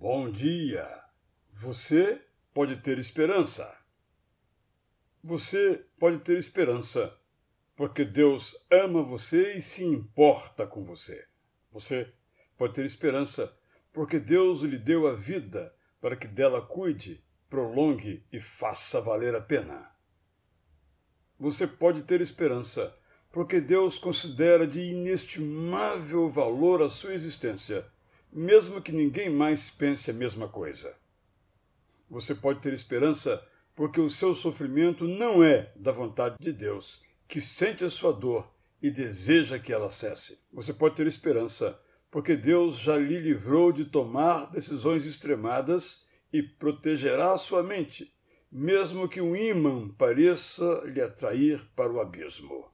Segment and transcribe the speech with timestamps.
[0.00, 0.88] Bom dia!
[1.50, 2.22] Você
[2.54, 3.76] pode ter esperança.
[5.24, 7.12] Você pode ter esperança
[7.74, 11.26] porque Deus ama você e se importa com você.
[11.72, 12.14] Você
[12.56, 13.52] pode ter esperança
[13.92, 17.20] porque Deus lhe deu a vida para que dela cuide,
[17.50, 19.90] prolongue e faça valer a pena.
[21.40, 22.96] Você pode ter esperança
[23.32, 27.84] porque Deus considera de inestimável valor a sua existência,
[28.32, 30.96] mesmo que ninguém mais pense a mesma coisa.
[32.10, 33.42] Você pode ter esperança
[33.74, 38.50] porque o seu sofrimento não é da vontade de Deus, que sente a sua dor
[38.82, 40.38] e deseja que ela cesse.
[40.52, 41.78] Você pode ter esperança
[42.10, 48.12] porque Deus já lhe livrou de tomar decisões extremadas e protegerá a sua mente,
[48.50, 52.66] mesmo que um ímã pareça lhe atrair para o abismo.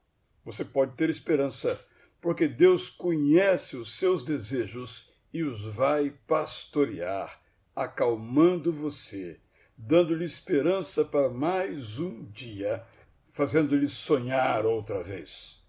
[0.44, 1.80] Você pode ter esperança
[2.20, 7.40] porque Deus conhece os seus desejos e os vai pastorear,
[7.74, 9.40] acalmando você,
[9.76, 12.84] dando-lhe esperança para mais um dia,
[13.32, 15.60] fazendo-lhe sonhar outra vez.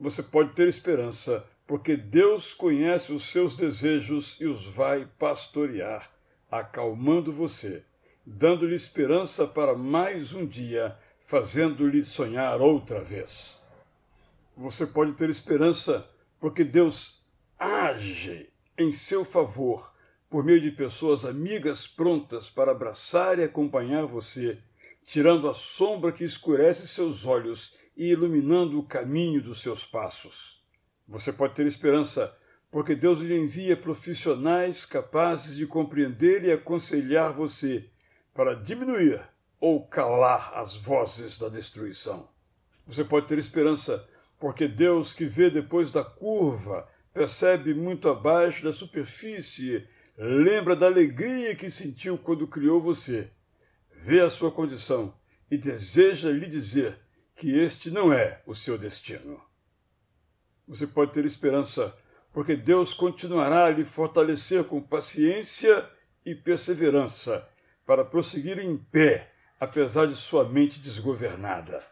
[0.00, 6.10] Você pode ter esperança porque Deus conhece os seus desejos e os vai pastorear,
[6.50, 7.84] acalmando você,
[8.26, 13.56] dando-lhe esperança para mais um dia, fazendo-lhe sonhar outra vez.
[14.56, 17.22] Você pode ter esperança porque Deus
[17.56, 19.92] age em seu favor
[20.28, 24.58] por meio de pessoas amigas prontas para abraçar e acompanhar você,
[25.04, 30.64] tirando a sombra que escurece seus olhos e iluminando o caminho dos seus passos.
[31.06, 32.34] Você pode ter esperança
[32.70, 37.90] porque Deus lhe envia profissionais capazes de compreender e aconselhar você
[38.32, 39.20] para diminuir
[39.60, 42.26] ou calar as vozes da destruição.
[42.86, 44.08] Você pode ter esperança
[44.40, 51.54] porque Deus, que vê depois da curva, percebe muito abaixo da superfície, lembra da alegria
[51.54, 53.30] que sentiu quando criou você,
[53.94, 55.14] vê a sua condição
[55.50, 56.98] e deseja lhe dizer
[57.36, 59.40] que este não é o seu destino.
[60.66, 61.94] Você pode ter esperança,
[62.32, 65.88] porque Deus continuará a lhe fortalecer com paciência
[66.24, 67.46] e perseverança
[67.84, 71.84] para prosseguir em pé, apesar de sua mente desgovernada.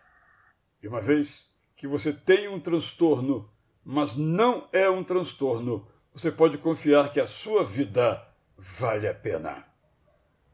[0.82, 3.50] E uma vez que você tem um transtorno,
[3.84, 8.22] mas não é um transtorno, você pode confiar que a sua vida
[8.56, 9.64] vale a pena.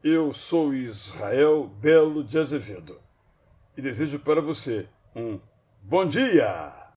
[0.03, 2.99] Eu sou Israel Belo de Azevedo
[3.75, 5.39] e desejo para você um
[5.81, 6.86] bom dia!